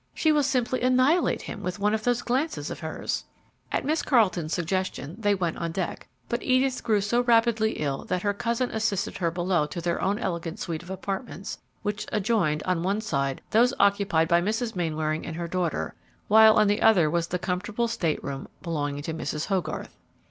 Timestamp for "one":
1.77-1.93, 12.81-13.01